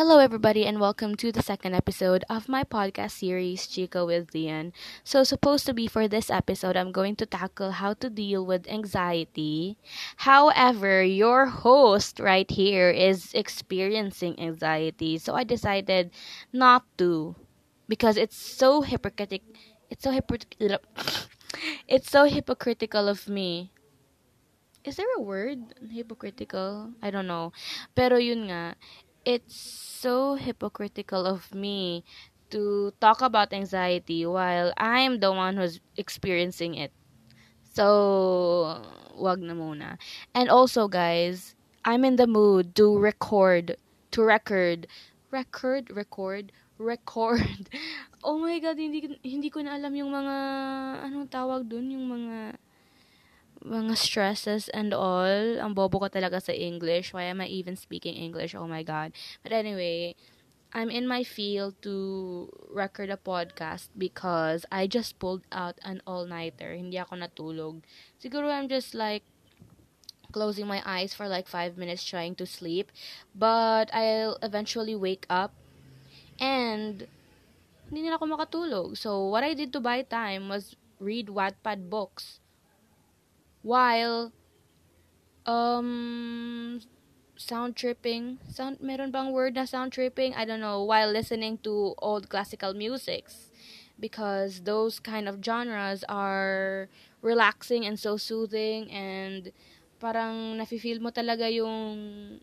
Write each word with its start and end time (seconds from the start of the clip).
Hello, 0.00 0.16
everybody, 0.16 0.64
and 0.64 0.80
welcome 0.80 1.14
to 1.16 1.30
the 1.30 1.42
second 1.42 1.74
episode 1.74 2.24
of 2.30 2.48
my 2.48 2.64
podcast 2.64 3.20
series, 3.20 3.66
Chico 3.66 4.06
with 4.06 4.32
Lian. 4.32 4.72
So, 5.04 5.24
supposed 5.24 5.66
to 5.66 5.74
be 5.74 5.86
for 5.86 6.08
this 6.08 6.30
episode, 6.30 6.74
I'm 6.74 6.90
going 6.90 7.16
to 7.16 7.26
tackle 7.26 7.72
how 7.72 7.92
to 8.00 8.08
deal 8.08 8.40
with 8.40 8.64
anxiety. 8.66 9.76
However, 10.24 11.04
your 11.04 11.52
host 11.52 12.18
right 12.18 12.50
here 12.50 12.88
is 12.88 13.34
experiencing 13.34 14.40
anxiety, 14.40 15.18
so 15.18 15.34
I 15.34 15.44
decided 15.44 16.16
not 16.50 16.88
to 16.96 17.36
because 17.86 18.16
it's 18.16 18.40
so 18.40 18.80
hypocritical. 18.80 19.52
It's 19.90 20.02
so 20.02 20.12
hypocritical. 20.16 20.80
It's 21.86 22.08
so 22.08 22.24
hypocritical 22.24 23.04
of 23.06 23.28
me 23.28 23.68
is 24.82 24.96
there 24.96 25.12
a 25.18 25.20
word 25.20 25.60
hypocritical 25.92 26.88
i 27.02 27.10
don't 27.10 27.26
know 27.26 27.52
pero 27.92 28.16
yun 28.16 28.48
nga 28.48 28.72
it's 29.24 29.56
so 29.56 30.34
hypocritical 30.34 31.26
of 31.26 31.54
me 31.54 32.04
to 32.50 32.92
talk 33.00 33.22
about 33.22 33.52
anxiety 33.52 34.26
while 34.26 34.72
i'm 34.76 35.20
the 35.20 35.30
one 35.30 35.56
who's 35.56 35.80
experiencing 35.96 36.74
it. 36.74 36.92
So 37.70 38.82
wag 39.14 39.38
na 39.38 39.54
muna. 39.54 39.98
And 40.34 40.50
also 40.50 40.88
guys 40.88 41.54
i'm 41.84 42.04
in 42.04 42.16
the 42.16 42.26
mood 42.26 42.74
to 42.76 42.98
record 42.98 43.76
to 44.10 44.20
record 44.22 44.86
record 45.30 45.90
record 45.90 46.52
record. 46.78 47.68
Oh 48.20 48.36
my 48.36 48.60
god 48.60 48.76
hindi 48.76 49.16
hindi 49.24 49.48
ko 49.48 49.64
na 49.64 49.80
alam 49.80 49.96
yung 49.96 50.12
mga 50.12 50.36
anong 51.08 51.32
tawag 51.32 51.64
dun 51.64 51.88
yung 51.88 52.04
mga 52.04 52.60
mga 53.64 53.96
stresses 53.96 54.68
and 54.72 54.94
all. 54.94 55.60
Ang 55.60 55.74
bobo 55.74 56.00
ko 56.00 56.08
talaga 56.08 56.40
sa 56.40 56.52
English. 56.52 57.12
Why 57.12 57.28
am 57.28 57.40
I 57.40 57.46
even 57.46 57.76
speaking 57.76 58.16
English? 58.16 58.54
Oh 58.56 58.66
my 58.66 58.82
God. 58.82 59.12
But 59.44 59.52
anyway, 59.52 60.16
I'm 60.72 60.88
in 60.88 61.06
my 61.06 61.24
field 61.24 61.76
to 61.82 62.48
record 62.72 63.10
a 63.10 63.20
podcast 63.20 63.92
because 63.96 64.64
I 64.72 64.86
just 64.86 65.18
pulled 65.18 65.44
out 65.52 65.76
an 65.84 66.00
all-nighter. 66.06 66.72
Hindi 66.72 66.96
ako 66.96 67.20
natulog. 67.20 67.74
Siguro 68.16 68.48
I'm 68.48 68.68
just 68.68 68.94
like 68.94 69.24
closing 70.32 70.66
my 70.66 70.80
eyes 70.86 71.12
for 71.12 71.28
like 71.28 71.48
five 71.48 71.76
minutes 71.76 72.04
trying 72.04 72.34
to 72.40 72.46
sleep. 72.46 72.88
But 73.36 73.92
I'll 73.92 74.38
eventually 74.40 74.96
wake 74.96 75.26
up 75.28 75.52
and 76.40 77.04
hindi 77.92 78.08
na 78.08 78.16
ako 78.16 78.24
makatulog. 78.24 78.96
So, 78.96 79.28
what 79.28 79.44
I 79.44 79.52
did 79.52 79.74
to 79.76 79.80
buy 79.84 80.00
time 80.00 80.48
was 80.48 80.78
read 80.96 81.28
Wattpad 81.28 81.90
books 81.90 82.39
while 83.62 84.32
um 85.46 86.80
sound 87.40 87.76
tripping. 87.76 88.38
Sound 88.48 88.80
meron 88.80 89.10
bang 89.10 89.32
word 89.32 89.56
na 89.56 89.64
sound 89.64 89.92
tripping? 89.92 90.34
I 90.34 90.44
don't 90.44 90.60
know. 90.60 90.84
While 90.84 91.10
listening 91.10 91.58
to 91.64 91.94
old 91.98 92.28
classical 92.28 92.74
musics. 92.74 93.48
Because 93.98 94.64
those 94.64 95.00
kind 95.00 95.28
of 95.28 95.44
genres 95.44 96.04
are 96.08 96.88
relaxing 97.20 97.84
and 97.84 98.00
so 98.00 98.16
soothing 98.16 98.88
and 98.88 99.52
parang 100.00 100.56
nafi-feel 100.56 101.04
mo 101.04 101.12
talaga 101.12 101.52
yung 101.52 102.40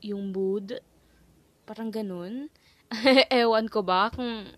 yung 0.00 0.32
mood. 0.32 0.80
Parang 1.68 1.92
ganun. 1.92 2.48
Ewan 3.32 3.68
ko 3.68 3.84
ba 3.84 4.08
kung 4.08 4.56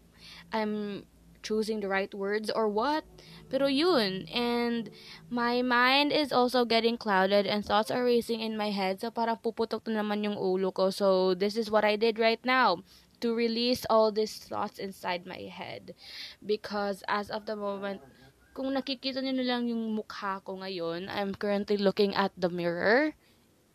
I'm 0.54 1.02
choosing 1.42 1.80
the 1.80 1.88
right 1.88 2.12
words 2.14 2.50
or 2.50 2.68
what 2.68 3.02
Pero 3.48 3.64
yun, 3.64 4.28
and 4.28 4.92
my 5.32 5.64
mind 5.64 6.12
is 6.12 6.32
also 6.32 6.68
getting 6.68 7.00
clouded 7.00 7.48
and 7.48 7.64
thoughts 7.64 7.91
are 7.91 8.04
racing 8.04 8.44
in 8.44 8.60
my 8.60 8.68
head. 8.68 9.00
So 9.00 9.08
para 9.08 9.41
puputok 9.41 9.88
na 9.88 10.04
naman 10.04 10.24
yung 10.24 10.36
ulo 10.36 10.68
ko. 10.68 10.92
So 10.92 11.32
this 11.32 11.56
is 11.56 11.72
what 11.72 11.84
I 11.84 11.96
did 11.96 12.20
right 12.20 12.41
now 12.44 12.84
to 13.24 13.32
release 13.34 13.88
all 13.88 14.12
these 14.12 14.36
thoughts 14.36 14.78
inside 14.78 15.24
my 15.24 15.48
head. 15.48 15.96
Because 16.44 17.00
as 17.08 17.32
of 17.32 17.48
the 17.48 17.56
moment, 17.56 18.04
kung 18.52 18.70
nakikita 18.76 19.24
niyo 19.24 19.41
na 19.41 19.46
lang 19.48 19.70
yung 19.72 19.97
mukha 19.97 20.44
ko 20.44 20.60
ngayon, 20.60 21.09
I'm 21.09 21.32
currently 21.32 21.80
looking 21.80 22.12
at 22.12 22.36
the 22.36 22.53
mirror. 22.53 23.16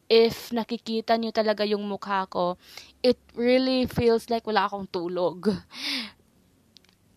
If 0.05 0.53
nakikita 0.53 1.17
niyo 1.17 1.33
talaga 1.33 1.65
yung 1.65 1.89
mukha 1.89 2.29
ko, 2.29 2.61
it 3.01 3.17
really 3.33 3.89
feels 3.89 4.29
like 4.29 4.45
wala 4.45 4.69
akong 4.69 4.85
tulog 4.91 5.49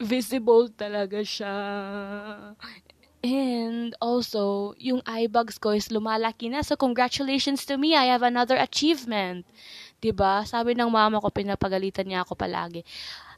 visible 0.00 0.68
talaga 0.72 1.24
siya. 1.24 1.56
And 3.26 3.90
also, 3.98 4.76
yung 4.78 5.02
eye 5.02 5.26
bags 5.26 5.58
ko 5.58 5.74
is 5.74 5.90
lumalaki 5.90 6.46
na. 6.46 6.62
So, 6.62 6.78
congratulations 6.78 7.66
to 7.66 7.74
me. 7.74 7.98
I 7.98 8.06
have 8.12 8.22
another 8.22 8.54
achievement. 8.54 9.42
ba 9.42 10.02
diba? 10.02 10.34
Sabi 10.46 10.78
ng 10.78 10.92
mama 10.92 11.18
ko, 11.18 11.32
pinapagalitan 11.32 12.06
niya 12.06 12.22
ako 12.22 12.38
palagi. 12.38 12.86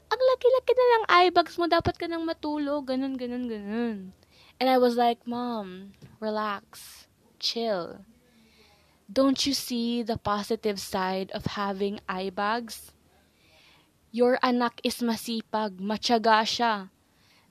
Ang 0.09 0.21
laki-laki 0.21 0.71
na 0.77 0.85
lang 0.93 1.03
eye 1.09 1.31
bags 1.33 1.57
mo. 1.57 1.65
Dapat 1.65 1.95
ka 1.97 2.05
nang 2.05 2.21
matulog. 2.21 2.85
Ganun, 2.85 3.17
ganun, 3.17 3.49
ganun. 3.49 3.97
And 4.59 4.67
I 4.67 4.77
was 4.77 4.99
like, 4.99 5.23
Mom, 5.25 5.95
relax. 6.19 7.07
Chill. 7.39 8.03
Don't 9.09 9.41
you 9.47 9.57
see 9.57 10.03
the 10.05 10.21
positive 10.21 10.77
side 10.77 11.31
of 11.33 11.57
having 11.57 11.97
eye 12.05 12.29
bags? 12.29 12.93
Your 14.09 14.41
anak 14.41 14.81
is 14.81 15.05
masipag, 15.05 15.77
matyaga 15.77 16.41
siya. 16.41 16.89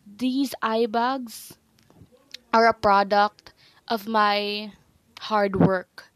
These 0.02 0.58
eye 0.58 0.90
bags 0.90 1.54
are 2.50 2.66
a 2.66 2.74
product 2.74 3.54
of 3.86 4.10
my 4.10 4.72
hard 5.30 5.54
work. 5.54 6.10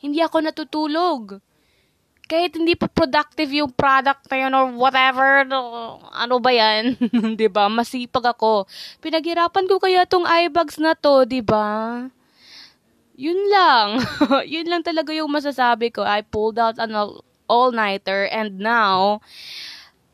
Hindi 0.00 0.24
ako 0.24 0.48
natutulog. 0.48 1.44
Kahit 2.24 2.56
hindi 2.56 2.72
pa 2.72 2.88
productive 2.88 3.52
yung 3.52 3.70
product 3.70 4.26
na 4.32 4.48
yun 4.48 4.56
or 4.56 4.66
whatever, 4.74 5.44
no, 5.44 6.00
ano 6.08 6.40
ba 6.40 6.50
yan? 6.56 6.96
ba 7.12 7.36
diba? 7.36 7.64
Masipag 7.68 8.32
ako. 8.32 8.64
Pinaghirapan 9.04 9.68
ko 9.68 9.76
kaya 9.76 10.08
tong 10.08 10.24
eye 10.24 10.48
bags 10.48 10.80
na 10.80 10.96
to, 10.96 11.22
ba 11.22 11.28
diba? 11.28 11.68
Yun 13.16 13.40
lang. 13.52 13.88
yun 14.56 14.66
lang 14.72 14.80
talaga 14.80 15.12
yung 15.12 15.28
masasabi 15.28 15.92
ko. 15.92 16.00
I 16.00 16.24
pulled 16.24 16.56
out 16.56 16.80
an 16.80 16.96
all-nighter 17.48 18.26
and 18.28 18.58
now 18.58 19.20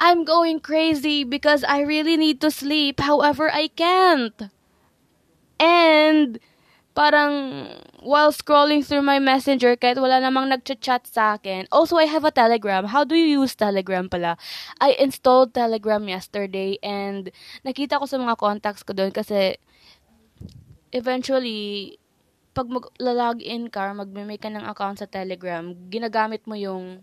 I'm 0.02 0.24
going 0.26 0.58
crazy 0.58 1.22
because 1.22 1.62
I 1.62 1.86
really 1.86 2.16
need 2.16 2.40
to 2.42 2.50
sleep. 2.50 2.98
However, 2.98 3.46
I 3.54 3.70
can't. 3.70 4.50
And 5.62 6.42
parang 6.92 7.70
while 8.02 8.34
scrolling 8.34 8.82
through 8.82 9.06
my 9.06 9.22
messenger 9.22 9.78
kahit 9.78 10.02
wala 10.02 10.18
namang 10.18 10.50
nagchat-chat 10.50 11.06
sa 11.06 11.38
akin. 11.38 11.70
Also, 11.70 11.96
I 12.02 12.10
have 12.10 12.26
a 12.26 12.34
Telegram. 12.34 12.90
How 12.90 13.06
do 13.06 13.14
you 13.14 13.40
use 13.40 13.54
Telegram 13.54 14.10
pala? 14.10 14.34
I 14.82 14.98
installed 14.98 15.54
Telegram 15.54 16.02
yesterday 16.10 16.82
and 16.82 17.30
nakita 17.62 18.02
ko 18.02 18.04
sa 18.10 18.18
mga 18.18 18.34
contacts 18.42 18.82
ko 18.82 18.92
doon 18.98 19.14
kasi 19.14 19.54
eventually 20.90 21.96
pag 22.52 22.68
mag-log-in 22.68 23.72
ka, 23.72 23.96
magme-make 23.96 24.44
ka 24.44 24.52
ng 24.52 24.66
account 24.68 25.00
sa 25.00 25.08
Telegram, 25.08 25.72
ginagamit 25.88 26.44
mo 26.44 26.52
yung 26.52 27.00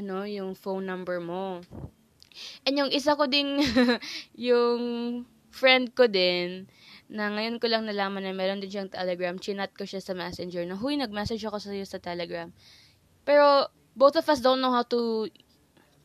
ano, 0.00 0.24
yung 0.24 0.56
phone 0.56 0.88
number 0.88 1.20
mo. 1.20 1.60
And 2.64 2.74
yung 2.74 2.90
isa 2.90 3.14
ko 3.14 3.28
ding, 3.28 3.60
yung 4.48 4.80
friend 5.52 5.92
ko 5.92 6.08
din, 6.08 6.66
na 7.10 7.26
ngayon 7.26 7.58
ko 7.58 7.66
lang 7.66 7.84
nalaman 7.84 8.22
na 8.22 8.30
meron 8.30 8.62
din 8.62 8.70
siyang 8.70 8.88
Telegram, 8.90 9.34
chinat 9.34 9.74
ko 9.74 9.82
siya 9.82 9.98
sa 9.98 10.14
Messenger 10.14 10.62
na, 10.62 10.78
huy, 10.78 10.94
nag-message 10.94 11.42
ako 11.42 11.58
sa 11.58 11.74
iyo 11.74 11.82
sa 11.82 11.98
Telegram. 11.98 12.54
Pero, 13.26 13.66
both 13.98 14.14
of 14.14 14.26
us 14.30 14.38
don't 14.38 14.62
know 14.62 14.70
how 14.70 14.86
to, 14.86 15.26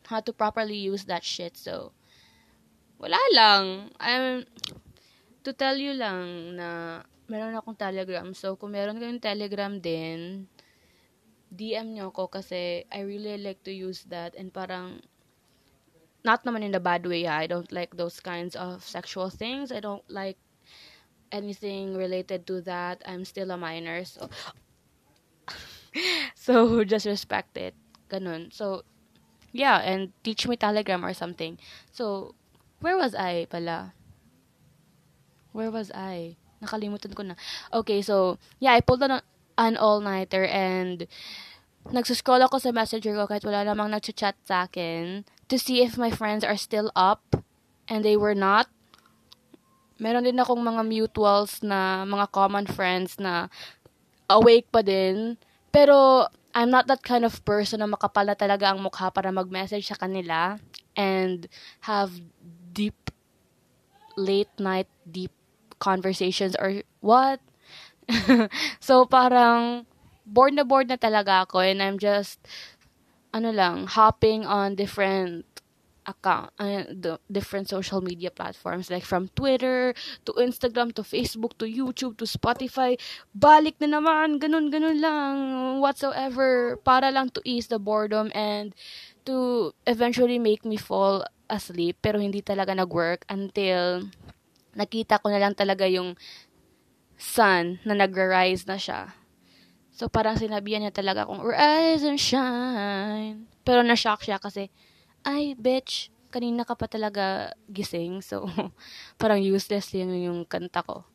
how 0.10 0.18
to 0.18 0.34
properly 0.34 0.76
use 0.76 1.06
that 1.06 1.22
shit, 1.22 1.54
so, 1.54 1.94
wala 2.98 3.22
lang. 3.38 3.94
I'm, 4.02 4.50
to 5.46 5.54
tell 5.54 5.78
you 5.78 5.94
lang 5.94 6.58
na 6.58 7.00
meron 7.30 7.54
akong 7.54 7.78
Telegram. 7.78 8.34
So, 8.34 8.58
kung 8.58 8.74
meron 8.74 8.98
kayong 8.98 9.22
Telegram 9.22 9.78
din, 9.78 10.50
DM 11.54 11.96
nyo 11.96 12.10
ako 12.10 12.28
kasi 12.28 12.86
I 12.92 13.06
really 13.06 13.38
like 13.38 13.62
to 13.64 13.74
use 13.74 14.04
that 14.10 14.34
and 14.36 14.52
parang 14.54 15.02
not 16.26 16.42
naman 16.44 16.66
in 16.66 16.74
the 16.74 16.82
bad 16.82 17.06
way. 17.06 17.30
I 17.30 17.46
don't 17.46 17.70
like 17.72 17.96
those 17.96 18.20
kinds 18.20 18.58
of 18.58 18.82
sexual 18.82 19.30
things. 19.30 19.72
I 19.72 19.80
don't 19.80 20.04
like 20.10 20.42
anything 21.32 21.94
related 21.94 22.50
to 22.50 22.62
that. 22.66 23.06
I'm 23.06 23.24
still 23.24 23.52
a 23.54 23.58
minor, 23.58 24.04
so 24.04 24.30
so 26.36 26.84
just 26.84 27.06
respect 27.06 27.56
it. 27.58 27.78
Ganun. 28.10 28.50
So 28.50 28.82
yeah, 29.54 29.80
and 29.86 30.12
teach 30.26 30.50
me 30.50 30.58
Telegram 30.58 31.06
or 31.06 31.14
something. 31.14 31.62
So 31.94 32.34
where 32.82 32.98
was 32.98 33.14
I 33.14 33.46
pala? 33.46 33.94
Where 35.54 35.72
was 35.72 35.94
I? 35.94 36.36
Nakalimutan 36.60 37.14
ko 37.16 37.24
na. 37.24 37.38
Okay, 37.72 38.02
so 38.02 38.42
yeah, 38.60 38.74
I 38.74 38.82
pulled 38.82 39.06
on 39.06 39.22
an 39.56 39.80
all-nighter 39.80 40.44
and 40.46 41.08
nagsuscroll 41.92 42.42
ako 42.42 42.58
sa 42.58 42.74
messenger 42.74 43.14
ko 43.14 43.30
kahit 43.30 43.46
wala 43.46 43.62
namang 43.62 43.94
nagchat 43.94 44.36
sa 44.44 44.66
akin 44.66 45.22
to 45.48 45.62
see 45.62 45.86
if 45.86 45.98
my 46.02 46.10
friends 46.10 46.42
are 46.42 46.58
still 46.58 46.90
up 46.98 47.22
and 47.86 48.02
they 48.02 48.18
were 48.18 48.34
not. 48.34 48.68
Meron 50.02 50.28
din 50.28 50.42
akong 50.42 50.60
mga 50.60 50.84
mutuals 50.84 51.62
na 51.64 52.04
mga 52.04 52.28
common 52.34 52.66
friends 52.68 53.16
na 53.22 53.48
awake 54.28 54.68
pa 54.74 54.82
din. 54.82 55.40
Pero 55.72 56.28
I'm 56.56 56.72
not 56.72 56.88
that 56.88 57.04
kind 57.04 57.24
of 57.24 57.44
person 57.44 57.80
na 57.80 57.88
makapal 57.88 58.26
na 58.28 58.36
talaga 58.36 58.72
ang 58.72 58.82
mukha 58.82 59.12
para 59.14 59.32
mag-message 59.32 59.88
sa 59.88 60.00
kanila 60.00 60.58
and 60.96 61.52
have 61.84 62.12
deep 62.72 63.12
late 64.16 64.52
night 64.60 64.88
deep 65.04 65.32
conversations 65.80 66.56
or 66.56 66.84
what 67.04 67.44
so 68.80 69.06
parang 69.06 69.86
bored 70.26 70.54
na 70.54 70.66
bored 70.66 70.90
na 70.90 70.98
talaga 70.98 71.46
ako 71.46 71.62
and 71.62 71.82
I'm 71.82 71.98
just 72.02 72.42
ano 73.34 73.52
lang 73.52 73.86
hopping 73.86 74.46
on 74.46 74.74
different 74.74 75.46
account 76.06 76.54
uh, 76.62 76.86
the 76.86 77.18
different 77.30 77.68
social 77.68 78.00
media 78.00 78.30
platforms 78.30 78.94
like 78.94 79.04
from 79.04 79.28
Twitter 79.34 79.94
to 80.26 80.32
Instagram 80.38 80.94
to 80.94 81.02
Facebook 81.02 81.58
to 81.58 81.66
YouTube 81.66 82.18
to 82.22 82.30
Spotify. 82.30 82.96
Balik 83.34 83.82
na 83.82 83.98
naman 83.98 84.38
ganun 84.38 84.70
ganun 84.70 85.02
lang 85.02 85.36
whatsoever 85.82 86.78
para 86.86 87.10
lang 87.10 87.34
to 87.34 87.42
ease 87.44 87.68
the 87.68 87.82
boredom 87.82 88.30
and 88.38 88.78
to 89.26 89.74
eventually 89.90 90.38
make 90.38 90.62
me 90.64 90.78
fall 90.78 91.26
asleep 91.50 91.98
pero 92.02 92.22
hindi 92.22 92.42
talaga 92.42 92.74
nag-work 92.74 93.26
until 93.30 94.06
nakita 94.78 95.18
ko 95.22 95.34
na 95.34 95.42
lang 95.42 95.58
talaga 95.58 95.90
yung 95.90 96.14
sun 97.16 97.80
na 97.88 97.96
nag-rise 97.96 98.68
na 98.68 98.80
siya. 98.80 99.16
So, 99.96 100.12
parang 100.12 100.36
sinabihan 100.36 100.84
niya 100.84 100.92
talaga 100.92 101.24
akong, 101.24 101.40
rise 101.40 102.04
and 102.04 102.20
shine. 102.20 103.48
Pero 103.64 103.80
na-shock 103.80 104.28
siya 104.28 104.44
kasi, 104.44 104.68
ay, 105.24 105.56
bitch, 105.56 106.12
kanina 106.36 106.68
ka 106.68 106.76
pa 106.76 106.92
talaga 106.92 107.56
gising. 107.72 108.20
So, 108.20 108.52
parang 109.22 109.40
useless 109.40 109.96
yung, 109.96 110.12
yung 110.12 110.40
kanta 110.44 110.84
ko. 110.84 111.08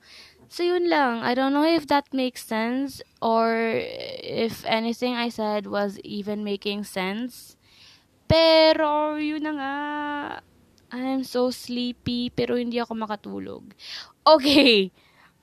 So, 0.48 0.64
yun 0.64 0.88
lang. 0.88 1.20
I 1.20 1.36
don't 1.36 1.52
know 1.52 1.68
if 1.68 1.86
that 1.92 2.08
makes 2.10 2.42
sense 2.42 3.04
or 3.20 3.78
if 4.24 4.64
anything 4.64 5.14
I 5.14 5.28
said 5.28 5.68
was 5.68 6.00
even 6.02 6.42
making 6.42 6.88
sense. 6.88 7.60
Pero, 8.26 9.20
yun 9.20 9.44
na 9.44 9.52
nga. 9.54 9.76
I'm 10.90 11.22
so 11.22 11.54
sleepy, 11.54 12.34
pero 12.34 12.58
hindi 12.58 12.82
ako 12.82 12.98
makatulog. 12.98 13.62
Okay. 14.26 14.90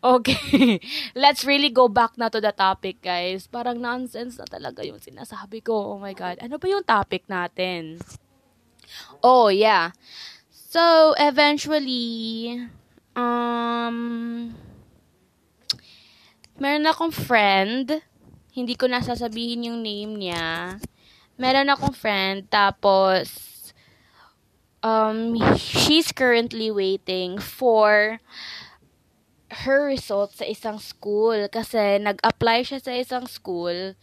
Okay. 0.04 0.80
Let's 1.16 1.42
really 1.46 1.70
go 1.70 1.90
back 1.90 2.18
na 2.18 2.30
to 2.30 2.38
the 2.38 2.54
topic, 2.54 3.02
guys. 3.02 3.50
Parang 3.50 3.82
nonsense 3.82 4.38
na 4.38 4.46
talaga 4.46 4.86
yung 4.86 5.02
sinasabi 5.02 5.66
ko. 5.66 5.98
Oh 5.98 6.00
my 6.00 6.14
God. 6.14 6.38
Ano 6.38 6.62
ba 6.62 6.68
yung 6.70 6.86
topic 6.86 7.26
natin? 7.26 7.98
Oh, 9.26 9.50
yeah. 9.50 9.98
So, 10.54 11.16
eventually, 11.18 12.62
um, 13.18 14.54
meron 16.62 16.86
akong 16.86 17.14
friend. 17.14 18.06
Hindi 18.54 18.74
ko 18.78 18.86
na 18.86 19.02
sasabihin 19.02 19.66
yung 19.66 19.82
name 19.82 20.14
niya. 20.18 20.78
Meron 21.38 21.70
akong 21.70 21.94
friend, 21.94 22.50
tapos, 22.50 23.30
um, 24.82 25.38
she's 25.58 26.10
currently 26.14 26.70
waiting 26.70 27.38
for 27.38 28.18
her 29.52 29.88
results 29.88 30.40
sa 30.40 30.46
isang 30.46 30.80
school. 30.80 31.48
Kasi, 31.48 32.00
nag-apply 32.02 32.68
siya 32.68 32.80
sa 32.84 32.94
isang 32.96 33.26
school 33.28 33.96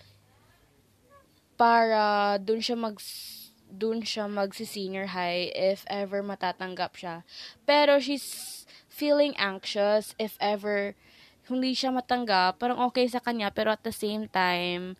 para 1.54 2.34
dun 2.42 2.58
siya 2.58 2.74
mag 2.74 2.98
dun 3.70 4.02
siya 4.02 4.30
magsi-senior 4.30 5.14
high 5.14 5.50
if 5.54 5.82
ever 5.90 6.22
matatanggap 6.22 6.94
siya. 6.94 7.26
Pero 7.66 7.98
she's 7.98 8.62
feeling 8.86 9.34
anxious 9.34 10.14
if 10.18 10.38
ever 10.38 10.94
hindi 11.50 11.74
siya 11.76 11.92
matanggap. 11.92 12.56
Parang 12.62 12.80
okay 12.88 13.10
sa 13.10 13.20
kanya, 13.20 13.50
pero 13.52 13.74
at 13.74 13.82
the 13.84 13.92
same 13.92 14.30
time, 14.30 14.96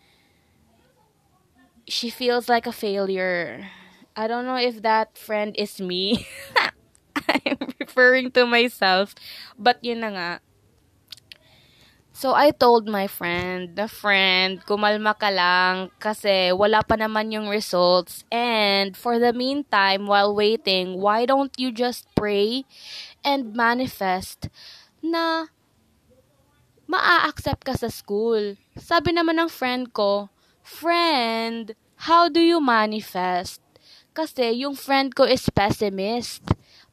she 1.89 2.11
feels 2.11 2.51
like 2.51 2.67
a 2.67 2.75
failure. 2.75 3.71
I 4.17 4.27
don't 4.27 4.47
know 4.47 4.61
if 4.61 4.83
that 4.83 5.17
friend 5.17 5.55
is 5.57 5.81
me. 5.81 6.27
I'm 7.29 7.59
referring 7.81 8.31
to 8.33 8.47
myself. 8.47 9.15
But 9.59 9.83
yun 9.83 10.01
na 10.01 10.11
nga. 10.11 10.31
So, 12.15 12.31
I 12.31 12.55
told 12.55 12.87
my 12.87 13.11
friend, 13.11 13.75
the 13.75 13.91
friend, 13.91 14.63
kumalma 14.63 15.19
ka 15.19 15.35
lang 15.35 15.91
kasi 15.99 16.55
wala 16.55 16.87
pa 16.87 16.95
naman 16.95 17.35
yung 17.35 17.51
results. 17.51 18.23
And 18.31 18.95
for 18.95 19.19
the 19.19 19.35
meantime, 19.35 20.07
while 20.07 20.31
waiting, 20.31 21.03
why 21.03 21.27
don't 21.27 21.51
you 21.59 21.75
just 21.75 22.07
pray 22.15 22.71
and 23.27 23.51
manifest 23.51 24.47
na 25.03 25.51
maa-accept 26.87 27.67
ka 27.67 27.75
sa 27.75 27.91
school? 27.91 28.55
Sabi 28.79 29.11
naman 29.11 29.43
ng 29.43 29.51
friend 29.51 29.91
ko, 29.91 30.31
Friend, 30.65 31.77
how 32.09 32.33
do 32.33 32.41
you 32.41 32.57
manifest? 32.57 33.61
Kasi 34.17 34.65
yung 34.65 34.79
friend 34.79 35.13
ko 35.13 35.29
is 35.29 35.45
pessimist. 35.53 36.41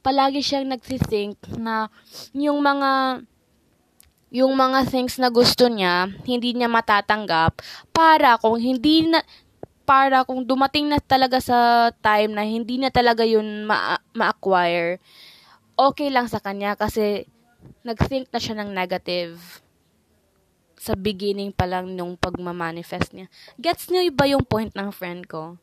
Palagi 0.01 0.41
siyang 0.41 0.69
nagsithink 0.69 1.37
na 1.57 1.89
yung 2.33 2.57
mga 2.61 3.21
yung 4.31 4.55
mga 4.55 4.87
things 4.87 5.19
na 5.19 5.27
gusto 5.27 5.67
niya, 5.67 6.07
hindi 6.23 6.55
niya 6.55 6.71
matatanggap 6.71 7.59
para 7.91 8.39
kung 8.39 8.55
hindi 8.55 9.03
na 9.03 9.19
para 9.83 10.23
kung 10.23 10.47
dumating 10.47 10.87
na 10.87 11.03
talaga 11.03 11.43
sa 11.43 11.91
time 11.99 12.31
na 12.31 12.47
hindi 12.47 12.79
na 12.79 12.87
talaga 12.87 13.27
yun 13.27 13.67
ma- 13.67 13.99
ma-acquire, 14.15 15.03
okay 15.75 16.07
lang 16.07 16.31
sa 16.31 16.39
kanya 16.39 16.79
kasi 16.79 17.27
nag-think 17.83 18.31
na 18.31 18.39
siya 18.39 18.55
ng 18.63 18.71
negative 18.71 19.61
sa 20.79 20.97
beginning 20.97 21.53
pa 21.53 21.69
lang 21.69 21.93
nung 21.93 22.17
pagmamanifest 22.17 23.13
niya. 23.13 23.27
Gets 23.59 23.93
niyo 23.93 24.09
ba 24.15 24.25
yung 24.25 24.41
point 24.41 24.73
ng 24.73 24.89
friend 24.89 25.29
ko? 25.29 25.59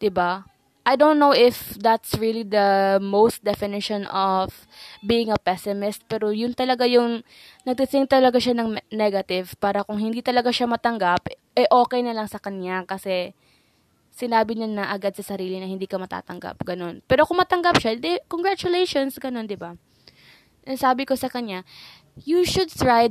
'Di 0.00 0.08
ba? 0.08 0.46
I 0.84 1.00
don't 1.00 1.16
know 1.16 1.32
if 1.32 1.80
that's 1.80 2.12
really 2.20 2.44
the 2.44 3.00
most 3.00 3.40
definition 3.40 4.04
of 4.12 4.68
being 5.00 5.32
a 5.32 5.40
pessimist, 5.40 6.04
pero 6.04 6.28
yun 6.28 6.52
talaga 6.52 6.84
yung 6.84 7.24
nagtithink 7.64 8.12
talaga 8.12 8.36
siya 8.36 8.52
ng 8.60 8.76
negative 8.92 9.56
para 9.56 9.80
kung 9.80 9.96
hindi 9.96 10.20
talaga 10.20 10.52
siya 10.52 10.68
matanggap, 10.68 11.24
eh 11.56 11.64
okay 11.72 12.04
na 12.04 12.12
lang 12.12 12.28
sa 12.28 12.36
kanya 12.36 12.84
kasi 12.84 13.32
sinabi 14.12 14.60
niya 14.60 14.68
na 14.68 14.84
agad 14.92 15.16
sa 15.16 15.24
sarili 15.24 15.56
na 15.56 15.64
hindi 15.64 15.88
ka 15.88 15.96
matatanggap, 15.96 16.60
ganun. 16.62 17.00
Pero 17.08 17.24
kung 17.24 17.40
matanggap 17.40 17.80
siya, 17.80 17.96
di, 17.96 18.20
congratulations, 18.28 19.16
ganun, 19.16 19.48
di 19.48 19.56
ba? 19.56 19.74
Sabi 20.76 21.08
ko 21.08 21.16
sa 21.16 21.32
kanya, 21.32 21.64
you 22.28 22.44
should 22.44 22.68
try 22.68 23.08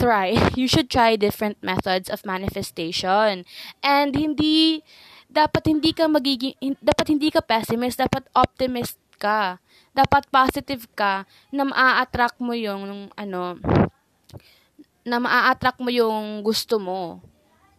try, 0.00 0.32
you 0.58 0.66
should 0.66 0.88
try 0.88 1.16
different 1.16 1.60
methods 1.60 2.08
of 2.08 2.24
manifestation. 2.24 3.44
And 3.84 4.16
hindi 4.16 4.82
dapat 5.34 5.66
hindi 5.66 5.90
ka 5.90 6.06
magiging 6.06 6.54
dapat 6.78 7.10
hindi 7.10 7.34
ka 7.34 7.42
pessimist, 7.42 7.98
dapat 7.98 8.22
optimist 8.30 9.02
ka. 9.18 9.58
Dapat 9.90 10.30
positive 10.30 10.86
ka 10.94 11.26
na 11.50 11.66
maa-attract 11.66 12.38
mo 12.38 12.54
yung 12.54 13.10
ano 13.18 13.58
na 15.04 15.18
maa-attract 15.20 15.82
mo 15.82 15.90
yung 15.90 16.40
gusto 16.46 16.78
mo. 16.78 17.20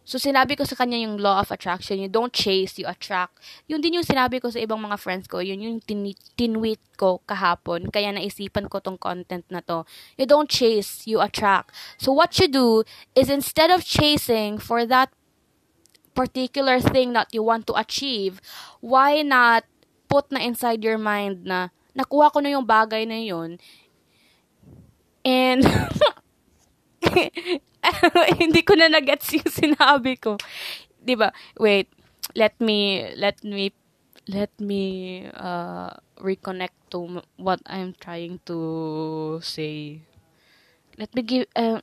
So, 0.06 0.22
sinabi 0.22 0.54
ko 0.54 0.62
sa 0.62 0.78
kanya 0.78 1.02
yung 1.02 1.18
law 1.18 1.42
of 1.42 1.50
attraction, 1.50 1.98
you 1.98 2.06
don't 2.06 2.30
chase, 2.30 2.78
you 2.78 2.86
attract. 2.86 3.42
Yun 3.66 3.82
din 3.82 3.98
yung 3.98 4.06
sinabi 4.06 4.38
ko 4.38 4.46
sa 4.54 4.62
ibang 4.62 4.78
mga 4.78 5.02
friends 5.02 5.26
ko, 5.26 5.42
yun 5.42 5.58
yung 5.58 5.82
tin- 5.82 6.14
tinweet 6.38 6.78
ko 6.94 7.18
kahapon, 7.26 7.90
kaya 7.90 8.14
naisipan 8.14 8.70
ko 8.70 8.78
tong 8.78 9.02
content 9.02 9.42
na 9.50 9.58
to. 9.66 9.82
You 10.14 10.30
don't 10.30 10.46
chase, 10.46 11.10
you 11.10 11.18
attract. 11.18 11.74
So, 11.98 12.14
what 12.14 12.38
you 12.38 12.46
do 12.46 12.86
is 13.18 13.26
instead 13.26 13.74
of 13.74 13.82
chasing 13.82 14.62
for 14.62 14.86
that 14.86 15.10
particular 16.16 16.80
thing 16.80 17.12
that 17.12 17.28
you 17.36 17.44
want 17.44 17.68
to 17.68 17.76
achieve, 17.76 18.40
why 18.80 19.20
not 19.20 19.68
put 20.08 20.32
na 20.32 20.40
inside 20.40 20.80
your 20.80 20.96
mind 20.96 21.44
na 21.44 21.68
nakuha 21.92 22.32
ko 22.32 22.40
na 22.40 22.56
yung 22.56 22.64
bagay 22.64 23.04
na 23.04 23.20
yun 23.20 23.60
and 25.26 25.66
hindi 28.40 28.60
ko 28.62 28.78
na 28.78 28.86
nagets 28.86 29.34
yung 29.34 29.50
sinabi 29.50 30.16
ko. 30.18 30.38
'Di 31.02 31.14
ba? 31.18 31.34
Wait, 31.58 31.90
let 32.38 32.54
me 32.62 33.10
let 33.18 33.42
me 33.42 33.74
let 34.30 34.50
me 34.58 35.26
uh 35.34 35.90
reconnect 36.18 36.74
to 36.90 37.22
what 37.38 37.60
I'm 37.66 37.94
trying 37.98 38.42
to 38.46 39.38
say. 39.42 40.02
Let 40.96 41.12
me 41.12 41.22
give 41.22 41.46
uh, 41.54 41.82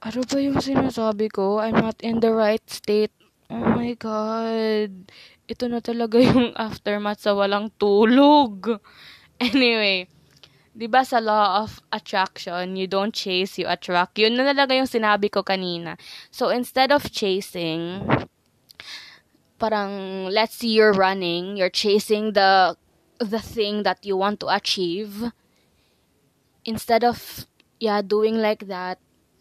ano 0.00 0.20
ba 0.24 0.38
yung 0.40 0.60
sinasabi 0.60 1.28
ko? 1.28 1.60
I'm 1.60 1.76
not 1.76 2.00
in 2.00 2.24
the 2.24 2.32
right 2.32 2.64
state. 2.64 3.12
Oh 3.52 3.76
my 3.76 3.92
God. 4.00 5.12
Ito 5.44 5.68
na 5.68 5.84
talaga 5.84 6.16
yung 6.28 6.56
aftermath 6.56 7.28
sa 7.28 7.36
walang 7.36 7.68
tulog. 7.76 8.80
Anyway, 9.36 10.08
di 10.72 10.86
ba 10.88 11.04
sa 11.04 11.20
law 11.20 11.64
of 11.64 11.84
attraction, 11.92 12.80
you 12.80 12.88
don't 12.88 13.12
chase, 13.12 13.60
you 13.60 13.68
attract. 13.68 14.16
Yun 14.16 14.40
na 14.40 14.48
talaga 14.48 14.72
yung 14.72 14.88
sinabi 14.88 15.28
ko 15.28 15.44
kanina. 15.44 16.00
So, 16.32 16.48
instead 16.48 16.92
of 16.92 17.12
chasing, 17.12 18.08
parang, 19.60 20.24
let's 20.32 20.56
see 20.56 20.72
you're 20.72 20.96
running, 20.96 21.60
you're 21.60 21.72
chasing 21.72 22.32
the, 22.32 22.76
the 23.20 23.42
thing 23.42 23.84
that 23.84 24.00
you 24.00 24.16
want 24.16 24.40
to 24.40 24.48
achieve. 24.48 25.28
Instead 26.64 27.04
of, 27.04 27.44
yeah, 27.80 28.00
doing 28.00 28.40
like 28.40 28.68
that, 28.68 28.96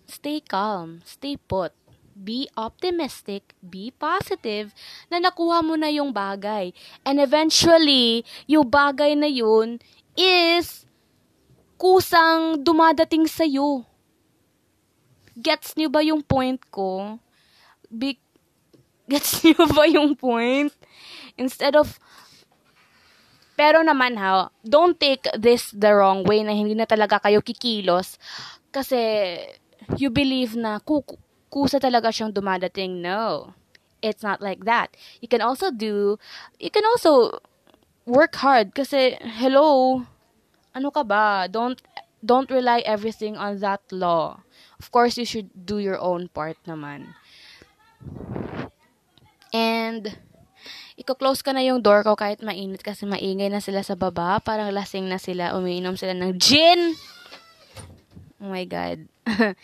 stay 0.10 0.42
calm, 0.42 1.06
stay 1.06 1.38
put. 1.38 1.72
be 2.20 2.52
optimistic, 2.60 3.56
be 3.64 3.96
positive, 3.96 4.76
na 5.08 5.24
nakuha 5.24 5.64
mo 5.64 5.80
na 5.80 5.88
yung 5.88 6.12
bagay. 6.12 6.76
And 7.08 7.24
eventually, 7.24 8.28
yung 8.44 8.68
bagay 8.68 9.16
na 9.16 9.32
yun 9.32 9.80
is 10.20 10.84
kusang 11.80 12.60
dumadating 12.60 13.24
sa'yo. 13.24 13.88
Gets 15.40 15.80
niyo 15.80 15.88
ba 15.88 16.04
yung 16.04 16.20
point 16.20 16.60
ko? 16.68 17.18
Be- 17.88 18.20
Gets 19.12 19.48
niyo 19.48 19.64
ba 19.72 19.88
yung 19.88 20.14
point? 20.20 20.76
Instead 21.40 21.80
of 21.80 21.96
pero 23.60 23.84
naman 23.84 24.16
ha, 24.16 24.48
don't 24.64 24.96
take 24.96 25.28
this 25.36 25.76
the 25.76 25.92
wrong 25.92 26.24
way 26.24 26.48
na 26.48 26.56
hindi 26.56 26.80
na 26.80 26.88
talaga 26.88 27.20
kayo 27.20 27.44
kikilos 27.44 28.16
kasi 28.72 28.96
you 29.98 30.10
believe 30.10 30.54
na 30.54 30.78
kuku 30.84 31.18
kusa 31.50 31.82
talaga 31.82 32.14
siyang 32.14 32.34
dumadating. 32.34 33.02
No. 33.02 33.54
It's 34.00 34.24
not 34.24 34.40
like 34.40 34.64
that. 34.64 34.96
You 35.20 35.28
can 35.28 35.42
also 35.42 35.72
do, 35.74 36.16
you 36.56 36.72
can 36.72 36.86
also 36.86 37.42
work 38.06 38.38
hard 38.40 38.72
kasi, 38.72 39.20
hello, 39.20 40.06
ano 40.72 40.88
ka 40.94 41.04
ba? 41.04 41.50
Don't, 41.52 41.82
don't 42.24 42.48
rely 42.48 42.80
everything 42.88 43.36
on 43.36 43.60
that 43.60 43.84
law. 43.92 44.40
Of 44.80 44.94
course, 44.96 45.20
you 45.20 45.28
should 45.28 45.52
do 45.52 45.84
your 45.84 46.00
own 46.00 46.32
part 46.32 46.56
naman. 46.64 47.12
And, 49.52 50.16
iko-close 50.96 51.44
ka 51.44 51.52
na 51.52 51.60
yung 51.60 51.84
door 51.84 52.08
ko 52.08 52.16
kahit 52.16 52.40
mainit 52.40 52.80
kasi 52.80 53.04
maingay 53.04 53.52
na 53.52 53.60
sila 53.60 53.84
sa 53.84 54.00
baba. 54.00 54.40
Parang 54.40 54.72
lasing 54.72 55.12
na 55.12 55.20
sila. 55.20 55.52
Umiinom 55.60 56.00
sila 56.00 56.16
ng 56.16 56.40
gin. 56.40 56.96
Oh 58.40 58.48
my 58.48 58.64
God. 58.64 59.04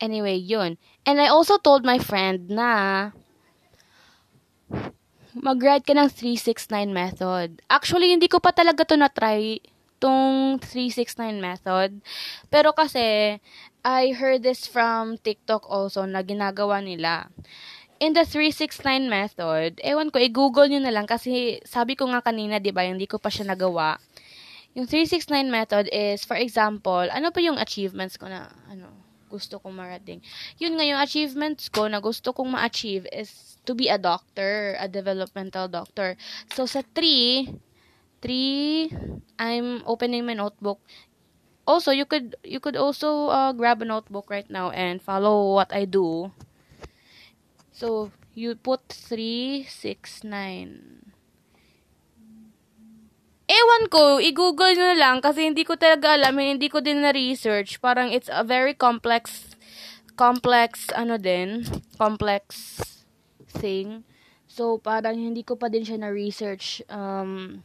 anyway, 0.00 0.36
yun. 0.36 0.78
And 1.06 1.20
I 1.20 1.28
also 1.28 1.58
told 1.58 1.84
my 1.84 1.98
friend 1.98 2.50
na 2.50 3.10
mag-write 5.36 5.86
ka 5.86 5.94
ng 5.94 6.10
369 6.10 6.90
method. 6.90 7.62
Actually, 7.70 8.10
hindi 8.10 8.26
ko 8.26 8.42
pa 8.42 8.50
talaga 8.50 8.82
to 8.82 8.98
na-try 8.98 9.62
tong 10.00 10.58
369 10.58 11.38
method. 11.38 12.00
Pero 12.48 12.72
kasi, 12.72 13.38
I 13.84 14.02
heard 14.16 14.42
this 14.42 14.66
from 14.66 15.20
TikTok 15.20 15.68
also 15.68 16.04
na 16.08 16.24
ginagawa 16.24 16.80
nila. 16.80 17.28
In 18.00 18.16
the 18.16 18.24
369 18.24 19.12
method, 19.12 19.76
ewan 19.84 20.08
ko, 20.08 20.16
i-google 20.16 20.72
nyo 20.72 20.80
na 20.80 20.92
lang 20.92 21.04
kasi 21.04 21.60
sabi 21.68 21.96
ko 21.96 22.08
nga 22.08 22.24
kanina, 22.24 22.56
di 22.56 22.72
ba, 22.72 22.88
hindi 22.88 23.04
ko 23.04 23.20
pa 23.20 23.28
siya 23.28 23.52
nagawa. 23.52 24.00
Yung 24.72 24.88
369 24.88 25.52
method 25.52 25.84
is, 25.92 26.24
for 26.24 26.40
example, 26.40 27.04
ano 27.12 27.28
pa 27.28 27.40
yung 27.44 27.60
achievements 27.60 28.16
ko 28.16 28.24
na, 28.24 28.48
ano, 28.72 28.99
gusto 29.30 29.62
kong 29.62 29.78
marating. 29.78 30.18
Yun 30.58 30.74
nga, 30.74 30.84
yung 30.84 30.98
achievements 30.98 31.70
ko 31.70 31.86
na 31.86 32.02
gusto 32.02 32.34
kong 32.34 32.58
ma-achieve 32.58 33.06
is 33.14 33.56
to 33.62 33.78
be 33.78 33.86
a 33.86 33.96
doctor, 33.96 34.74
a 34.82 34.90
developmental 34.90 35.70
doctor. 35.70 36.18
So, 36.50 36.66
sa 36.66 36.82
3, 36.82 37.54
3, 38.18 38.90
I'm 39.38 39.86
opening 39.86 40.26
my 40.26 40.34
notebook. 40.34 40.82
Also, 41.64 41.94
you 41.94 42.04
could, 42.04 42.34
you 42.42 42.58
could 42.58 42.74
also 42.74 43.30
uh, 43.30 43.54
grab 43.54 43.80
a 43.80 43.86
notebook 43.86 44.26
right 44.26 44.50
now 44.50 44.74
and 44.74 44.98
follow 44.98 45.54
what 45.54 45.70
I 45.70 45.86
do. 45.86 46.34
So, 47.70 48.10
you 48.34 48.58
put 48.58 48.90
3, 48.90 49.64
6, 49.70 50.24
9. 50.24 51.00
Ewan 53.60 53.92
ko, 53.92 54.16
i-google 54.24 54.72
na 54.72 54.96
lang 54.96 55.20
kasi 55.20 55.44
hindi 55.44 55.68
ko 55.68 55.76
talaga 55.76 56.16
alam, 56.16 56.32
hindi 56.40 56.72
ko 56.72 56.80
din 56.80 57.04
na-research. 57.04 57.76
Parang 57.84 58.08
it's 58.08 58.32
a 58.32 58.40
very 58.40 58.72
complex, 58.72 59.52
complex, 60.16 60.88
ano 60.96 61.20
din, 61.20 61.68
complex 62.00 62.80
thing. 63.60 64.08
So, 64.48 64.80
parang 64.80 65.20
hindi 65.20 65.44
ko 65.44 65.60
pa 65.60 65.68
din 65.68 65.84
siya 65.84 66.00
na-research 66.00 66.88
um, 66.88 67.60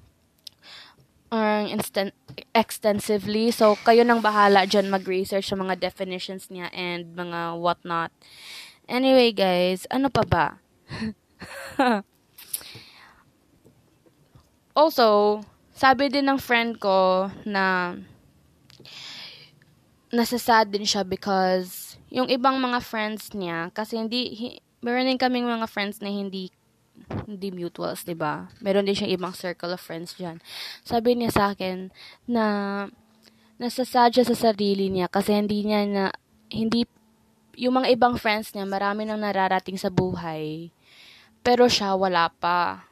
um, 1.32 1.66
instant, 1.72 2.12
extensively. 2.52 3.56
So, 3.56 3.80
kayo 3.80 4.04
nang 4.04 4.20
bahala 4.20 4.68
dyan 4.68 4.92
mag-research 4.92 5.48
sa 5.48 5.56
mga 5.56 5.80
definitions 5.80 6.52
niya 6.52 6.68
and 6.75 7.16
mga 7.16 7.56
whatnot. 7.56 8.12
Anyway, 8.86 9.32
guys, 9.32 9.88
ano 9.90 10.12
pa 10.12 10.24
ba? 10.28 10.48
also, 14.82 15.40
sabi 15.75 16.08
din 16.08 16.25
ng 16.25 16.39
friend 16.39 16.79
ko 16.79 17.27
na 17.44 17.94
nasasad 20.15 20.72
din 20.72 20.88
siya 20.88 21.03
because 21.03 22.00
yung 22.08 22.32
ibang 22.32 22.55
mga 22.63 22.79
friends 22.79 23.36
niya, 23.36 23.67
kasi 23.75 24.00
hindi, 24.00 24.32
hi, 24.32 24.50
meron 24.79 25.12
din 25.12 25.20
kaming 25.20 25.44
mga 25.44 25.67
friends 25.67 26.00
na 26.00 26.08
hindi 26.08 26.48
hindi 27.27 27.51
mutuals, 27.51 28.08
'di 28.08 28.15
ba? 28.15 28.48
Meron 28.63 28.88
din 28.88 28.96
siyang 28.96 29.20
ibang 29.20 29.34
circle 29.36 29.75
of 29.75 29.84
friends 29.84 30.15
diyan. 30.15 30.39
Sabi 30.88 31.20
niya 31.20 31.29
sa 31.36 31.44
akin 31.51 31.91
na 32.25 32.46
nasasad 33.60 34.15
siya 34.15 34.24
sa 34.24 34.51
sarili 34.51 34.88
niya 34.88 35.12
kasi 35.12 35.36
hindi 35.36 35.67
niya 35.67 35.84
na 35.86 36.05
hindi 36.48 36.88
yung 37.55 37.84
mga 37.84 37.91
ibang 37.96 38.15
friends 38.20 38.51
niya, 38.55 38.67
marami 38.67 39.03
nang 39.03 39.24
nararating 39.24 39.79
sa 39.79 39.91
buhay. 39.91 40.72
Pero 41.44 41.67
siya 41.67 41.96
wala 41.96 42.32
pa. 42.32 42.88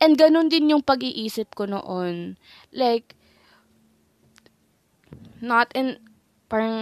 And 0.00 0.18
ganun 0.18 0.48
din 0.50 0.70
yung 0.70 0.82
pag-iisip 0.82 1.54
ko 1.54 1.66
noon. 1.66 2.36
Like, 2.72 3.14
not 5.40 5.70
in, 5.74 5.98
parang, 6.48 6.76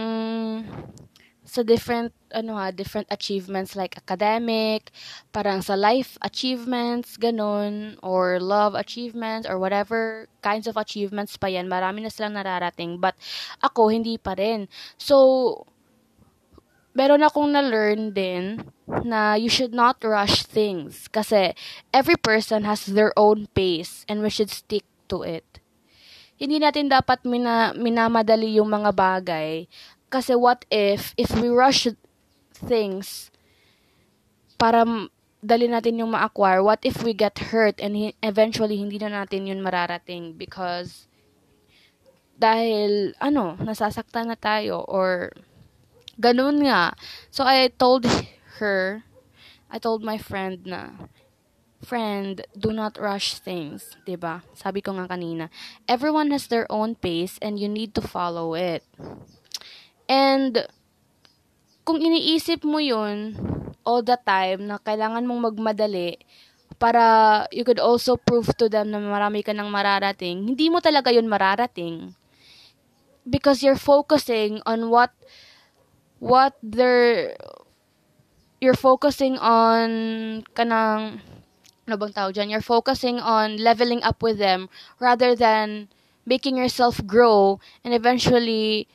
sa 1.43 1.61
different, 1.61 2.15
ano 2.33 2.57
ha, 2.57 2.73
different 2.73 3.05
achievements 3.13 3.77
like 3.77 3.93
academic, 3.93 4.89
parang 5.29 5.61
sa 5.61 5.77
life 5.77 6.17
achievements, 6.25 7.13
ganun, 7.19 7.99
or 8.01 8.39
love 8.39 8.73
achievements, 8.73 9.45
or 9.45 9.59
whatever 9.61 10.25
kinds 10.41 10.65
of 10.65 10.79
achievements 10.79 11.37
pa 11.37 11.47
yan, 11.51 11.69
marami 11.69 12.01
na 12.01 12.09
silang 12.09 12.33
nararating. 12.33 12.97
But, 12.97 13.13
ako, 13.61 13.93
hindi 13.93 14.17
pa 14.17 14.33
rin. 14.33 14.65
So, 14.97 15.67
meron 16.93 17.25
akong 17.25 17.49
na-learn 17.49 18.13
din 18.13 18.61
na 19.03 19.33
you 19.33 19.49
should 19.49 19.73
not 19.73 19.97
rush 20.05 20.45
things 20.45 21.09
kasi 21.09 21.57
every 21.89 22.17
person 22.17 22.63
has 22.69 22.85
their 22.85 23.09
own 23.17 23.49
pace 23.57 24.05
and 24.05 24.21
we 24.21 24.29
should 24.29 24.53
stick 24.53 24.85
to 25.09 25.25
it. 25.25 25.45
Hindi 26.37 26.61
natin 26.61 26.89
dapat 26.89 27.25
mina, 27.25 27.73
minamadali 27.73 28.57
yung 28.61 28.69
mga 28.69 28.93
bagay 28.93 29.65
kasi 30.13 30.37
what 30.37 30.65
if, 30.69 31.17
if 31.17 31.33
we 31.33 31.49
rush 31.49 31.89
things 32.53 33.33
para 34.61 34.85
dali 35.43 35.67
natin 35.67 35.99
yung 35.99 36.13
ma-acquire, 36.13 36.61
what 36.61 36.79
if 36.85 37.01
we 37.01 37.11
get 37.11 37.51
hurt 37.51 37.81
and 37.81 38.13
eventually 38.21 38.77
hindi 38.77 39.01
na 39.01 39.11
natin 39.25 39.49
yun 39.49 39.65
mararating 39.65 40.37
because 40.37 41.09
dahil, 42.37 43.13
ano, 43.17 43.57
nasasaktan 43.61 44.29
na 44.29 44.37
tayo 44.37 44.85
or 44.85 45.33
Ganun 46.19 46.65
nga. 46.65 46.93
So, 47.33 47.43
I 47.43 47.69
told 47.73 48.05
her, 48.59 49.03
I 49.69 49.77
told 49.79 50.03
my 50.03 50.17
friend 50.17 50.61
na, 50.65 51.09
friend, 51.83 52.41
do 52.55 52.71
not 52.71 52.97
rush 52.97 53.37
things, 53.37 53.99
ba? 54.07 54.41
Sabi 54.55 54.79
ko 54.79 54.95
nga 54.95 55.05
kanina, 55.05 55.51
everyone 55.85 56.31
has 56.31 56.47
their 56.47 56.65
own 56.71 56.95
pace 56.95 57.37
and 57.43 57.59
you 57.59 57.67
need 57.67 57.91
to 57.93 58.01
follow 58.01 58.55
it. 58.55 58.81
And 60.07 60.63
kung 61.83 61.99
iniisip 61.99 62.63
mo 62.63 62.79
'yun 62.79 63.35
all 63.83 63.99
the 63.99 64.15
time 64.23 64.71
na 64.71 64.79
kailangan 64.79 65.27
mong 65.27 65.51
magmadali 65.51 66.15
para 66.79 67.43
you 67.51 67.67
could 67.67 67.79
also 67.79 68.15
prove 68.15 68.47
to 68.55 68.71
them 68.71 68.91
na 68.91 68.99
marami 68.99 69.43
ka 69.43 69.51
nang 69.51 69.71
mararating, 69.71 70.55
hindi 70.55 70.71
mo 70.71 70.79
talaga 70.79 71.11
'yun 71.11 71.27
mararating. 71.27 72.15
Because 73.23 73.63
you're 73.63 73.79
focusing 73.79 74.59
on 74.67 74.91
what 74.91 75.15
what 76.23 76.55
they're 76.63 77.35
you're 78.63 78.79
focusing 78.79 79.35
on 79.43 80.47
kanang 80.55 81.19
ano 81.83 81.95
bang 81.99 82.15
tawag 82.15 82.31
dyan? 82.31 82.47
You're 82.47 82.63
focusing 82.63 83.19
on 83.19 83.59
leveling 83.59 83.99
up 84.07 84.23
with 84.23 84.39
them 84.39 84.71
rather 85.03 85.35
than 85.35 85.91
making 86.23 86.55
yourself 86.55 87.03
grow 87.03 87.59
and 87.83 87.91
eventually 87.91 88.87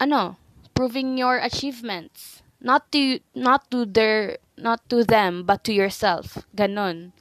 ano, 0.00 0.40
proving 0.72 1.20
your 1.20 1.36
achievements. 1.36 2.40
Not 2.58 2.90
to 2.96 3.20
not 3.36 3.70
to 3.70 3.84
their 3.84 4.40
not 4.56 4.80
to 4.88 5.04
them 5.04 5.44
but 5.44 5.62
to 5.68 5.76
yourself. 5.76 6.48
Ganon. 6.56 7.12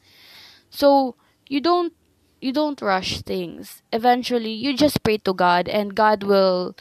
So, 0.71 1.19
you 1.51 1.59
don't 1.59 1.91
you 2.39 2.55
don't 2.55 2.79
rush 2.81 3.21
things. 3.21 3.83
Eventually, 3.91 4.53
you 4.53 4.73
just 4.77 5.03
pray 5.03 5.17
to 5.27 5.33
God 5.33 5.67
and 5.67 5.93
God 5.93 6.23
will 6.23 6.73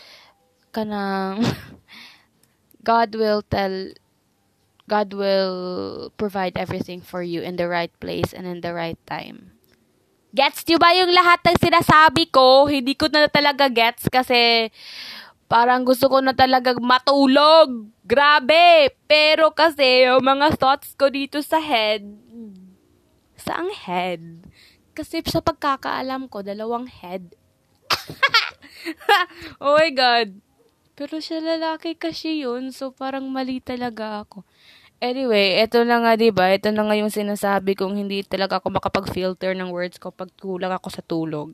kanang 0.77 1.41
God 2.85 3.17
will 3.17 3.41
tell 3.41 3.97
God 4.85 5.17
will 5.17 6.13
provide 6.21 6.61
everything 6.61 7.01
for 7.01 7.25
you 7.25 7.41
in 7.41 7.57
the 7.57 7.67
right 7.67 7.91
place 7.99 8.31
and 8.37 8.47
in 8.47 8.61
the 8.61 8.71
right 8.77 9.01
time. 9.09 9.57
Gets 10.37 10.69
niyo 10.69 10.79
ba 10.79 10.95
yung 10.95 11.11
lahat 11.11 11.43
ng 11.43 11.59
sinasabi 11.59 12.29
ko? 12.31 12.69
Hindi 12.69 12.95
ko 12.95 13.09
na 13.09 13.27
talaga 13.27 13.67
gets 13.73 14.07
kasi 14.07 14.71
Parang 15.47 15.87
gusto 15.87 16.11
ko 16.11 16.19
na 16.19 16.35
talagang 16.35 16.83
matulog. 16.83 17.87
Grabe! 18.03 18.91
Pero 19.07 19.55
kasi, 19.55 20.11
yung 20.11 20.27
mga 20.27 20.59
thoughts 20.59 20.99
ko 20.99 21.07
dito 21.07 21.39
sa 21.39 21.63
head, 21.63 22.03
saang 23.39 23.71
head? 23.71 24.23
Kasi 24.91 25.23
sa 25.23 25.39
pagkakaalam 25.39 26.27
ko, 26.27 26.43
dalawang 26.43 26.91
head. 26.91 27.39
oh 29.63 29.79
my 29.79 29.91
God. 29.95 30.35
Pero 30.97 31.21
siya 31.21 31.45
lalaki 31.45 31.93
kasi 31.93 32.41
yun, 32.41 32.73
so 32.73 32.89
parang 32.89 33.29
mali 33.29 33.61
talaga 33.61 34.25
ako. 34.25 34.49
Anyway, 34.97 35.61
ito 35.61 35.85
na 35.85 36.01
nga 36.01 36.17
'di 36.17 36.33
ba? 36.33 36.57
Ito 36.57 36.73
na 36.73 36.89
nga 36.89 36.97
yung 36.97 37.13
sinasabi 37.13 37.77
kong 37.77 38.01
hindi 38.01 38.25
talaga 38.25 38.57
ako 38.57 38.81
makapag-filter 38.81 39.53
ng 39.53 39.69
words 39.69 40.01
ko 40.01 40.09
pag 40.09 40.33
kulang 40.41 40.73
ako 40.73 40.89
sa 40.89 41.05
tulog. 41.05 41.53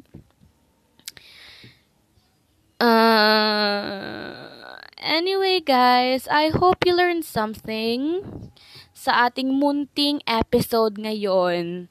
Uh, 2.78 4.78
anyway, 5.02 5.58
guys, 5.58 6.30
I 6.30 6.54
hope 6.54 6.86
you 6.86 6.94
learned 6.94 7.26
something 7.26 8.22
sa 8.94 9.26
ating 9.26 9.58
munting 9.58 10.22
episode 10.26 11.02
ngayon. 11.02 11.90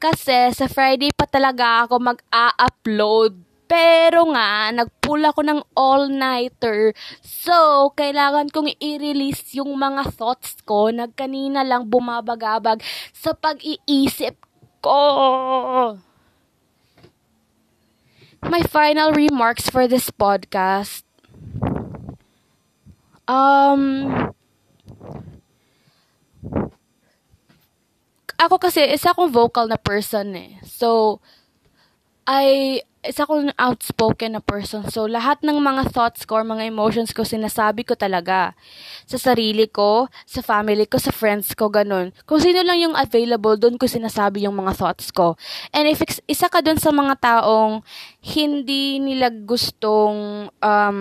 Kasi 0.00 0.52
sa 0.52 0.68
Friday 0.68 1.12
pa 1.12 1.24
talaga 1.24 1.84
ako 1.84 1.96
mag-a-upload 2.00 3.49
pero 3.70 4.26
nga, 4.34 4.74
nag-pull 4.74 5.22
ako 5.22 5.46
ng 5.46 5.60
all-nighter. 5.78 6.90
So, 7.22 7.94
kailangan 7.94 8.50
kong 8.50 8.74
i-release 8.82 9.54
yung 9.54 9.78
mga 9.78 10.10
thoughts 10.10 10.58
ko 10.66 10.90
na 10.90 11.06
kanina 11.06 11.62
lang 11.62 11.86
bumabagabag 11.86 12.82
sa 13.14 13.30
pag-iisip 13.30 14.34
ko. 14.82 14.98
My 18.42 18.66
final 18.66 19.14
remarks 19.14 19.70
for 19.70 19.86
this 19.86 20.10
podcast. 20.10 21.06
Um, 23.30 24.10
ako 28.34 28.58
kasi, 28.58 28.82
isa 28.90 29.14
akong 29.14 29.30
vocal 29.30 29.70
na 29.70 29.78
person 29.78 30.34
eh. 30.34 30.58
So, 30.66 31.22
I 32.26 32.82
isa 33.00 33.24
akong 33.24 33.48
outspoken 33.56 34.36
na 34.36 34.44
person. 34.44 34.84
So, 34.92 35.08
lahat 35.08 35.40
ng 35.40 35.56
mga 35.56 35.88
thoughts 35.88 36.28
ko 36.28 36.40
or 36.40 36.44
mga 36.44 36.68
emotions 36.68 37.16
ko, 37.16 37.24
sinasabi 37.24 37.80
ko 37.80 37.96
talaga. 37.96 38.52
Sa 39.08 39.16
sarili 39.16 39.64
ko, 39.72 40.12
sa 40.28 40.44
family 40.44 40.84
ko, 40.84 41.00
sa 41.00 41.08
friends 41.08 41.56
ko, 41.56 41.72
ganun. 41.72 42.12
Kung 42.28 42.44
sino 42.44 42.60
lang 42.60 42.76
yung 42.76 42.92
available, 42.92 43.56
doon 43.56 43.80
ko 43.80 43.88
sinasabi 43.88 44.44
yung 44.44 44.52
mga 44.52 44.76
thoughts 44.76 45.08
ko. 45.08 45.40
And 45.72 45.88
if 45.88 46.04
isa 46.28 46.52
ka 46.52 46.60
doon 46.60 46.76
sa 46.76 46.92
mga 46.92 47.16
taong 47.24 47.80
hindi 48.20 49.00
nila 49.00 49.32
gustong 49.32 50.52
um, 50.60 50.96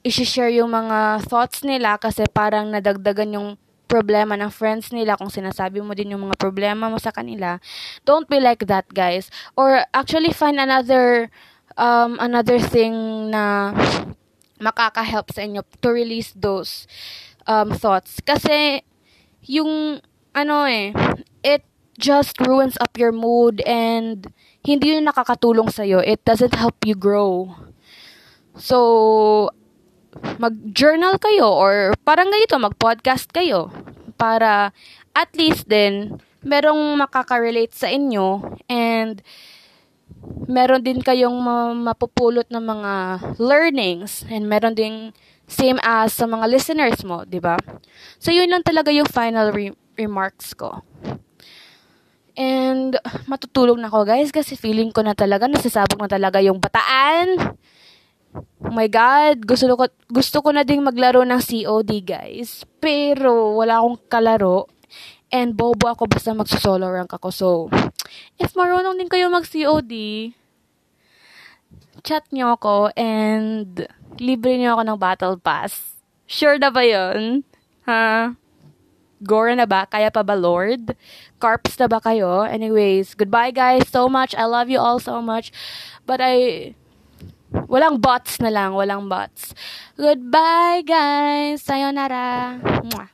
i-share 0.00 0.56
yung 0.56 0.72
mga 0.72 1.28
thoughts 1.28 1.60
nila 1.60 2.00
kasi 2.00 2.24
parang 2.32 2.72
nadagdagan 2.72 3.36
yung 3.36 3.48
problema 3.88 4.36
ng 4.36 4.52
friends 4.52 4.92
nila, 4.92 5.16
kung 5.16 5.32
sinasabi 5.32 5.80
mo 5.80 5.96
din 5.96 6.12
yung 6.12 6.28
mga 6.28 6.36
problema 6.36 6.92
mo 6.92 7.00
sa 7.00 7.10
kanila, 7.10 7.56
don't 8.04 8.28
be 8.28 8.38
like 8.38 8.68
that, 8.68 8.84
guys. 8.92 9.32
Or 9.56 9.88
actually 9.96 10.36
find 10.36 10.60
another 10.60 11.32
um 11.78 12.18
another 12.20 12.58
thing 12.60 12.92
na 13.30 13.72
makaka-help 14.58 15.30
sa 15.30 15.46
inyo 15.46 15.62
to 15.80 15.88
release 15.88 16.36
those 16.36 16.84
um 17.48 17.72
thoughts. 17.72 18.20
Kasi 18.20 18.84
yung 19.48 20.04
ano 20.36 20.68
eh, 20.68 20.92
it 21.42 21.64
just 21.98 22.38
ruins 22.44 22.78
up 22.78 22.94
your 22.94 23.10
mood 23.10 23.58
and 23.66 24.30
hindi 24.62 24.94
yun 24.94 25.08
nakakatulong 25.08 25.72
sa'yo. 25.72 25.98
It 26.04 26.22
doesn't 26.22 26.54
help 26.54 26.78
you 26.86 26.94
grow. 26.94 27.56
So, 28.58 29.50
mag-journal 30.38 31.18
kayo 31.18 31.50
or 31.50 31.94
parang 32.06 32.30
ganito, 32.30 32.58
mag-podcast 32.58 33.30
kayo 33.30 33.70
para 34.18 34.70
at 35.14 35.30
least 35.34 35.66
din 35.66 36.18
merong 36.42 36.98
makaka-relate 36.98 37.74
sa 37.74 37.90
inyo 37.90 38.42
and 38.70 39.22
meron 40.48 40.82
din 40.82 41.02
kayong 41.02 41.36
mapupulot 41.82 42.46
ng 42.50 42.62
mga 42.62 42.92
learnings 43.38 44.24
and 44.30 44.46
meron 44.46 44.74
ding 44.74 45.12
same 45.48 45.80
as 45.80 46.12
sa 46.12 46.28
mga 46.28 46.44
listeners 46.44 47.00
mo, 47.08 47.24
'di 47.24 47.40
ba? 47.40 47.56
So 48.20 48.30
yun 48.30 48.52
lang 48.52 48.62
talaga 48.62 48.92
yung 48.92 49.08
final 49.08 49.50
re- 49.50 49.76
remarks 49.96 50.52
ko. 50.52 50.84
And 52.38 52.94
matutulog 53.26 53.82
na 53.82 53.90
ako 53.90 54.06
guys 54.06 54.30
kasi 54.30 54.54
feeling 54.54 54.94
ko 54.94 55.02
na 55.02 55.16
talaga 55.16 55.50
nasasabog 55.50 55.98
na 55.98 56.06
talaga 56.06 56.38
yung 56.38 56.62
bataan. 56.62 57.58
Oh 58.36 58.74
my 58.74 58.88
God, 58.90 59.48
gusto 59.48 59.72
ko, 59.72 59.88
gusto 60.12 60.36
ko 60.44 60.48
na 60.52 60.66
ding 60.66 60.84
maglaro 60.84 61.24
ng 61.24 61.40
COD, 61.40 61.90
guys. 62.04 62.68
Pero, 62.78 63.56
wala 63.56 63.80
akong 63.80 63.98
kalaro. 64.10 64.68
And 65.28 65.52
bobo 65.52 65.92
ako 65.92 66.08
basta 66.08 66.32
magsusolo 66.32 66.88
rank 66.88 67.12
ako. 67.12 67.28
So, 67.28 67.48
if 68.40 68.56
marunong 68.56 68.96
din 68.96 69.12
kayo 69.12 69.28
mag-COD, 69.28 69.92
chat 72.00 72.24
nyo 72.32 72.56
ako 72.56 72.88
and 72.96 73.84
libre 74.16 74.56
nyo 74.56 74.76
ako 74.76 74.82
ng 74.88 74.98
battle 75.00 75.36
pass. 75.36 76.00
Sure 76.24 76.56
na 76.56 76.72
ba 76.72 76.84
yun? 76.84 77.44
Ha? 77.84 78.36
Gora 79.18 79.52
na 79.52 79.66
ba? 79.66 79.84
Kaya 79.84 80.12
pa 80.14 80.22
ba, 80.22 80.38
Lord? 80.38 80.94
Carps 81.42 81.74
na 81.76 81.90
ba 81.90 81.98
kayo? 81.98 82.46
Anyways, 82.46 83.18
goodbye 83.18 83.50
guys 83.50 83.88
so 83.90 84.06
much. 84.06 84.32
I 84.36 84.46
love 84.46 84.70
you 84.70 84.78
all 84.78 85.02
so 85.02 85.18
much. 85.18 85.50
But 86.06 86.22
I 86.22 86.72
Walang 87.52 88.00
bots 88.00 88.40
na 88.44 88.52
lang, 88.52 88.76
walang 88.76 89.08
bots. 89.08 89.56
Goodbye, 89.96 90.84
guys. 90.84 91.64
Sayonara. 91.64 92.60
Mwah. 92.84 93.08